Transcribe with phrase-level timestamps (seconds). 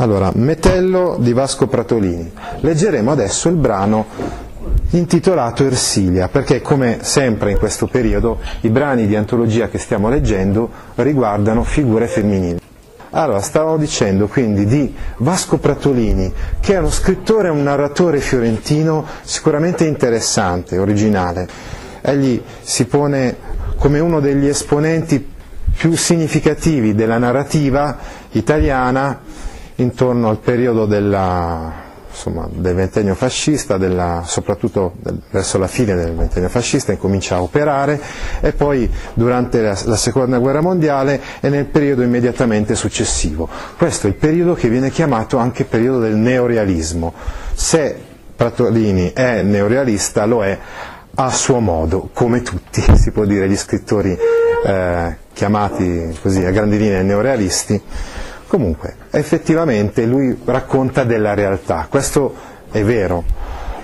[0.00, 2.32] Allora, Metello di Vasco Pratolini.
[2.60, 4.06] Leggeremo adesso il brano
[4.92, 10.70] intitolato Ersilia, perché come sempre in questo periodo i brani di antologia che stiamo leggendo
[10.94, 12.60] riguardano figure femminili.
[13.10, 19.04] Allora, stavo dicendo quindi di Vasco Pratolini, che è uno scrittore e un narratore fiorentino
[19.20, 21.46] sicuramente interessante, originale.
[22.00, 23.36] Egli si pone
[23.76, 25.28] come uno degli esponenti
[25.76, 27.98] più significativi della narrativa
[28.30, 29.49] italiana
[29.80, 31.72] intorno al periodo della,
[32.10, 34.94] insomma, del ventennio fascista, della, soprattutto
[35.30, 38.00] verso la fine del ventennio fascista, incomincia a operare
[38.40, 43.48] e poi durante la, la, seconda guerra mondiale e nel periodo immediatamente successivo.
[43.76, 47.12] Questo è il periodo che viene chiamato anche periodo del neorealismo.
[47.54, 50.58] Se Pratolini è neorealista, lo è
[51.14, 54.16] a suo modo, come tutti, si può dire, gli scrittori
[54.64, 57.82] eh, chiamati così a grandi linee neorealisti.
[58.50, 62.34] Comunque, effettivamente lui racconta della realtà, questo
[62.72, 63.22] è vero,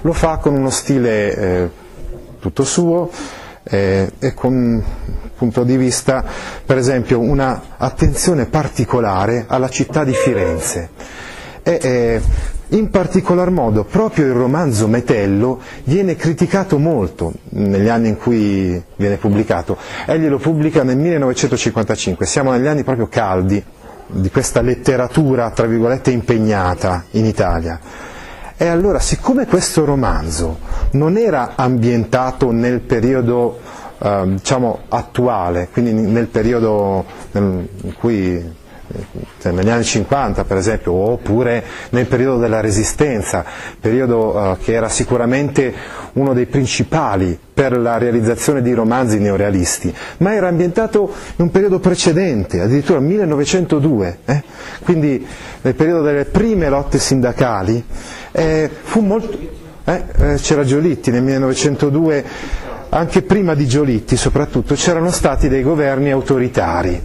[0.00, 1.70] lo fa con uno stile eh,
[2.40, 3.08] tutto suo
[3.62, 4.82] eh, e con un
[5.36, 6.24] punto di vista,
[6.66, 10.88] per esempio, una attenzione particolare alla città di Firenze.
[11.62, 12.20] E, eh,
[12.70, 19.16] in particolar modo proprio il romanzo Metello viene criticato molto negli anni in cui viene
[19.16, 19.78] pubblicato.
[20.06, 23.62] Egli lo pubblica nel 1955, siamo negli anni proprio caldi
[24.06, 27.78] di questa letteratura, tra virgolette, impegnata in Italia.
[28.56, 30.58] E allora, siccome questo romanzo
[30.92, 33.60] non era ambientato nel periodo
[33.98, 37.66] eh, diciamo, attuale, quindi nel periodo in
[37.98, 38.64] cui
[39.40, 43.44] cioè negli anni 50 per esempio, oppure nel periodo della Resistenza,
[43.80, 45.72] periodo uh, che era sicuramente
[46.14, 51.78] uno dei principali per la realizzazione di romanzi neorealisti, ma era ambientato in un periodo
[51.78, 54.42] precedente, addirittura 1902, eh?
[54.84, 55.26] quindi
[55.62, 57.82] nel periodo delle prime lotte sindacali,
[58.32, 58.70] eh,
[59.00, 59.38] molto,
[59.84, 62.24] eh, eh, c'era Giolitti nel 1902,
[62.88, 67.02] anche prima di Giolitti soprattutto c'erano stati dei governi autoritari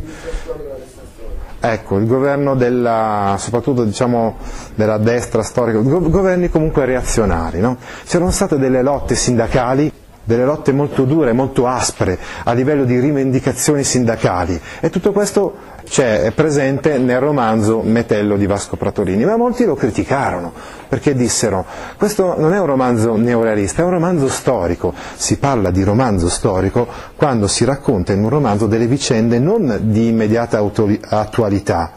[1.64, 4.38] Ecco, il governo della, soprattutto diciamo,
[4.74, 7.78] della destra storica, governi comunque reazionari, no?
[8.04, 9.92] c'erano state delle lotte sindacali
[10.24, 14.60] delle lotte molto dure, molto aspre a livello di rivendicazioni sindacali.
[14.80, 20.54] E tutto questo è presente nel romanzo Metello di Vasco Pratolini, ma molti lo criticarono
[20.88, 21.66] perché dissero
[21.98, 26.88] questo non è un romanzo neorealista, è un romanzo storico, si parla di romanzo storico
[27.16, 30.62] quando si racconta in un romanzo delle vicende non di immediata
[31.10, 31.92] attualità,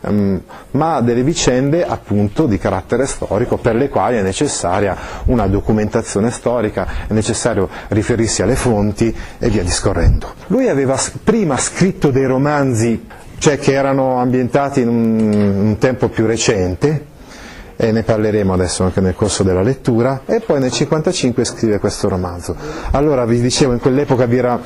[0.00, 0.40] um,
[0.72, 6.86] ma delle vicende appunto di carattere storico per le quali è necessaria una documentazione storica,
[7.06, 10.34] è necessario riferirsi alle fonti e via discorrendo.
[10.48, 13.06] Lui aveva prima scritto dei romanzi
[13.38, 15.32] cioè che erano ambientati in un,
[15.66, 17.06] un tempo più recente,
[17.80, 22.08] e ne parleremo adesso anche nel corso della lettura, e poi nel 1955 scrive questo
[22.08, 22.56] romanzo.
[22.90, 24.60] Allora vi dicevo, in quell'epoca vi era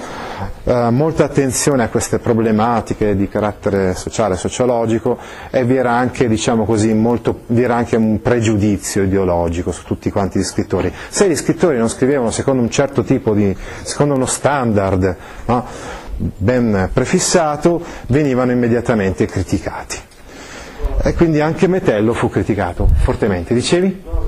[0.65, 5.19] eh, molta attenzione a queste problematiche di carattere sociale e sociologico
[5.51, 10.11] e vi era anche, diciamo così, molto, vi era anche un pregiudizio ideologico su tutti
[10.11, 10.91] quanti gli scrittori.
[11.11, 15.67] Se gli scrittori non scrivevano secondo un certo tipo di, secondo uno standard, no,
[16.17, 19.99] ben prefissato, venivano immediatamente criticati
[21.03, 23.55] e quindi anche Metello fu criticato fortemente.
[23.55, 24.03] Dicevi?
[24.05, 24.25] No,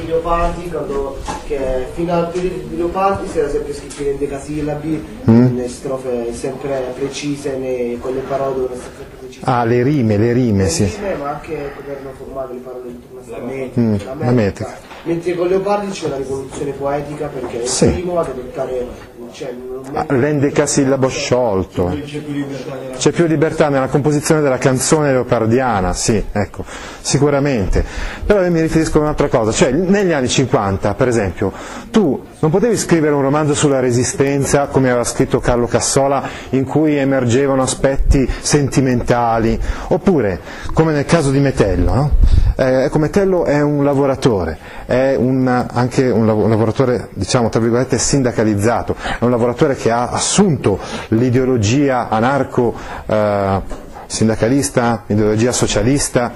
[0.00, 5.04] di Leopardi, quando che fino al periodo di Leopardi si era sempre scritto in decasillabi,
[5.30, 5.56] mm.
[5.56, 9.21] le strofe sempre precise, né, con le parole dovevano essere sempre.
[9.40, 10.84] Ah, le rime, le rime, le sì.
[10.84, 13.00] Rime, ma anche governo formale, le parole di
[13.30, 13.80] la metrica.
[13.80, 14.24] Mm, la metrica.
[14.24, 14.78] La metrica.
[15.04, 17.88] Mentre con Leopardi c'è una rivoluzione poetica perché è il Sì.
[17.88, 18.86] primo ad adottare
[19.32, 19.54] cioè,
[19.94, 21.96] Ah, L'endecasillabo sciolto.
[22.96, 26.64] C'è più libertà nella composizione della canzone leopardiana, sì, ecco,
[27.00, 27.84] sicuramente.
[28.24, 31.52] Però io mi riferisco a un'altra cosa, cioè negli anni 50, per esempio,
[31.90, 36.96] tu non potevi scrivere un romanzo sulla resistenza, come aveva scritto Carlo Cassola, in cui
[36.96, 39.21] emergevano aspetti sentimentali,
[39.88, 40.40] oppure,
[40.72, 42.10] come nel caso di Metello, no?
[42.56, 47.48] eh, ecco, Metello è un lavoratore, è un, anche un lav- un lavoratore, diciamo,
[47.98, 50.78] sindacalizzato, è un lavoratore che ha assunto
[51.08, 52.74] l'ideologia anarco
[53.06, 53.60] eh,
[54.06, 56.32] sindacalista, l'ideologia socialista,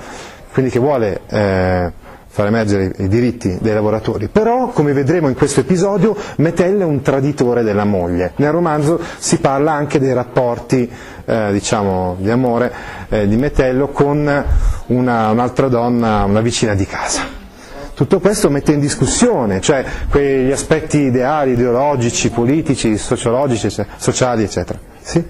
[0.53, 1.93] quindi che vuole eh,
[2.37, 4.29] far emergere i diritti dei lavoratori.
[4.29, 8.33] Però, come vedremo in questo episodio, Metello è un traditore della moglie.
[8.37, 10.87] Nel romanzo si parla anche dei rapporti
[11.25, 12.71] eh, diciamo, di amore
[13.09, 14.19] eh, di Metello con
[14.89, 17.23] una, un'altra donna, una vicina di casa.
[17.95, 24.79] Tutto questo mette in discussione, cioè quegli aspetti ideali, ideologici, politici, sociologici, sociali, eccetera.
[25.01, 25.25] Sì?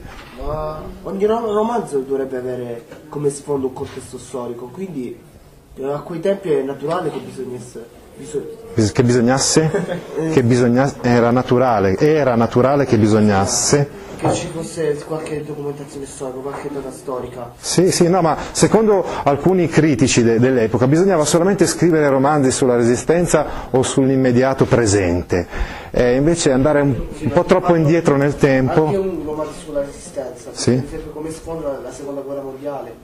[0.44, 5.34] Uh, ogni ro- romanzo dovrebbe avere come sfondo un contesto storico, quindi
[5.82, 7.84] a quei tempi è naturale che bisogna essere.
[8.16, 8.44] bisog-
[8.74, 9.70] Bis- Che bisognasse?
[10.32, 14.04] Che bisogna- era naturale, era naturale che bisognasse.
[14.16, 17.52] che ci fosse qualche documentazione storica, qualche data storica.
[17.58, 23.46] Sì, sì, no, ma secondo alcuni critici de- dell'epoca bisognava solamente scrivere romanzi sulla resistenza
[23.70, 25.46] o sull'immediato presente,
[25.90, 28.86] e invece andare un, un po' troppo indietro nel tempo.
[28.86, 30.72] Anche un romanzo sulla resistenza, Sì.
[30.72, 32.94] per esempio come sfondo la seconda guerra mondiale.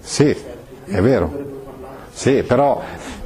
[0.00, 0.34] Sì,
[0.86, 1.60] è vero.
[2.12, 2.82] Sì, però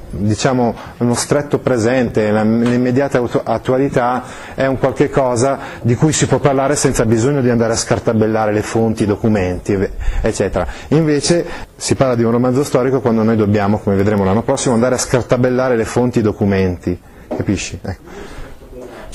[0.09, 4.23] diciamo uno stretto presente, l'immediata attualità
[4.55, 8.53] è un qualche cosa di cui si può parlare senza bisogno di andare a scartabellare
[8.53, 9.77] le fonti, i documenti,
[10.21, 10.67] eccetera.
[10.89, 11.45] Invece
[11.77, 14.99] si parla di un romanzo storico quando noi dobbiamo, come vedremo l'anno prossimo, andare a
[14.99, 16.99] scartabellare le fonti, i documenti,
[17.29, 17.79] capisci?
[17.83, 18.36] Ecco.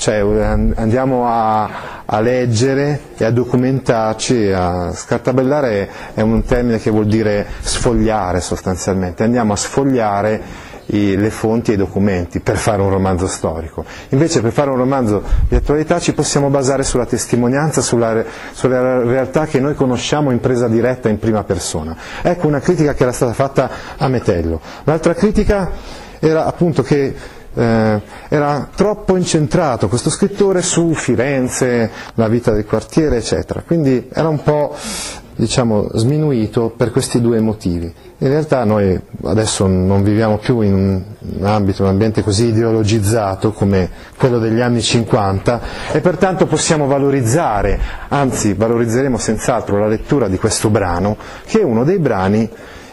[0.02, 1.70] Cioè an- andiamo a,
[2.04, 9.22] a leggere e a documentarci, a scartabellare è un termine che vuol dire sfogliare sostanzialmente,
[9.22, 10.42] andiamo a sfogliare
[10.86, 13.84] i- le fonti e i documenti per fare un romanzo storico.
[14.08, 19.46] Invece per fare un romanzo di attualità ci possiamo basare sulla testimonianza, sulla, sulla realtà
[19.46, 21.96] che noi conosciamo in presa diretta in prima persona.
[22.22, 24.60] Ecco una critica che era stata fatta a Metello.
[24.82, 25.70] L'altra critica
[26.18, 27.14] era appunto che
[27.54, 33.62] eh, era troppo incentrato questo scrittore su Firenze, la vita del quartiere, eccetera.
[33.66, 34.74] Quindi era un po'
[35.34, 37.92] diciamo, sminuito per questi due motivi.
[38.18, 43.90] In realtà noi adesso non viviamo più in un ambito, un ambiente così ideologizzato come
[44.16, 45.60] quello degli anni 50
[45.90, 51.82] e pertanto possiamo valorizzare, anzi valorizzeremo senz'altro la lettura di questo brano, che è uno
[51.82, 52.48] dei brani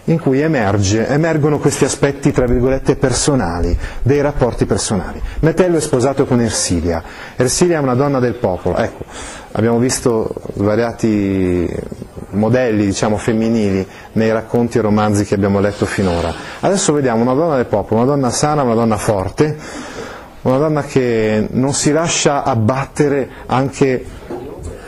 [0.05, 5.21] in cui emerge- emergono questi aspetti, tra virgolette, personali, dei rapporti personali.
[5.41, 7.03] Metello è sposato con Ersilia,
[7.35, 9.03] Ersilia è una donna del popolo, ecco,
[9.51, 11.67] abbiamo visto svariati
[12.31, 16.33] modelli, diciamo, femminili nei racconti e romanzi che abbiamo letto finora.
[16.59, 19.57] Adesso vediamo una donna del popolo, una donna sana, una donna forte,
[20.41, 24.05] una donna che non si lascia abbattere anche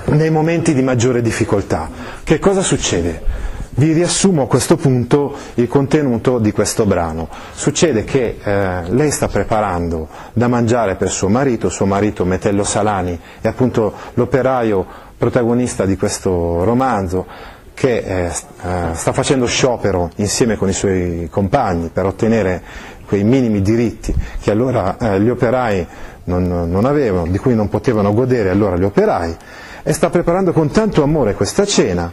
[0.05, 1.89] nei momenti di maggiore difficoltà.
[2.23, 3.49] Che cosa succede?
[3.73, 7.29] Vi riassumo a questo punto il contenuto di questo brano.
[7.53, 13.17] Succede che eh, lei sta preparando da mangiare per suo marito, suo marito Metello Salani
[13.39, 14.85] è appunto l'operaio
[15.17, 17.25] protagonista di questo romanzo
[17.73, 22.61] che eh, eh, sta facendo sciopero insieme con i suoi compagni per ottenere
[23.05, 25.87] quei minimi diritti che allora eh, gli operai
[26.25, 29.35] non, non avevano, di cui non potevano godere allora gli operai,
[29.83, 32.11] e sta preparando con tanto amore questa cena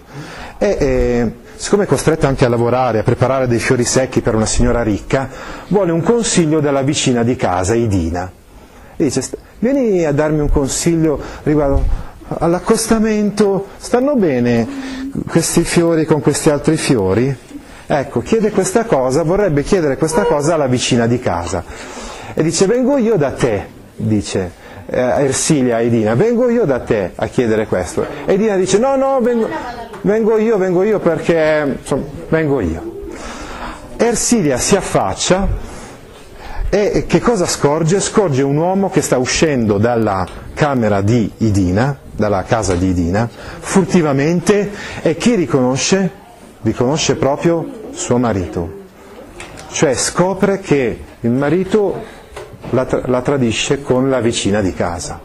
[0.56, 4.46] e eh, siccome è costretta anche a lavorare, a preparare dei fiori secchi per una
[4.46, 5.28] signora ricca,
[5.68, 8.30] vuole un consiglio dalla vicina di casa, Idina.
[8.96, 11.84] E dice, "St- vieni a darmi un consiglio riguardo
[12.28, 14.66] all'accostamento, stanno bene
[15.28, 17.36] questi fiori con questi altri fiori?
[17.86, 21.64] Ecco, chiede questa cosa, vorrebbe chiedere questa cosa alla vicina di casa.
[22.34, 23.66] E dice, vengo io da te,
[23.96, 28.06] dice eh, Ersilia a Edina, vengo io da te a chiedere questo.
[28.24, 29.48] Edina dice, no, no, vengo,
[30.00, 32.96] vengo io, vengo io perché, insomma, vengo io.
[33.96, 35.46] Ersilia si affaccia
[36.70, 38.00] e che cosa scorge?
[38.00, 44.70] Scorge un uomo che sta uscendo dalla camera di Idina, dalla casa di Idina, furtivamente
[45.02, 46.26] e chi riconosce?
[46.62, 48.76] Riconosce proprio suo marito.
[49.70, 52.16] Cioè scopre che il marito
[52.70, 55.20] la, tra- la tradisce con la vicina di casa.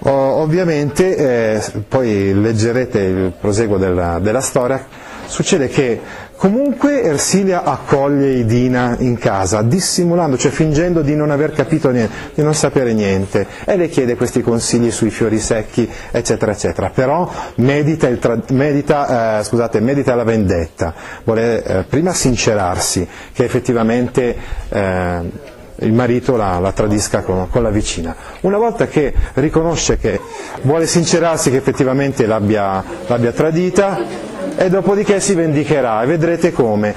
[0.00, 4.84] O- ovviamente, eh, poi leggerete il proseguo della, della storia,
[5.26, 6.00] succede che
[6.36, 12.42] comunque Ersilia accoglie Idina in casa, dissimulando, cioè fingendo di non aver capito niente, di
[12.42, 16.90] non sapere niente, e le chiede questi consigli sui fiori secchi, eccetera, eccetera.
[16.90, 20.94] Però medita, tra- medita, eh, scusate, medita la vendetta,
[21.24, 24.36] vuole eh, prima sincerarsi che effettivamente
[24.68, 28.14] eh, il marito la, la tradisca con, con la vicina.
[28.40, 30.20] Una volta che riconosce che
[30.62, 36.94] vuole sincerarsi che effettivamente l'abbia, l'abbia tradita, e dopodiché si vendicherà e vedrete come.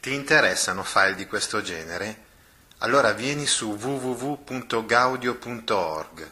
[0.00, 2.22] Ti interessano file di questo genere?
[2.78, 6.30] Allora vieni su www.gaudio.org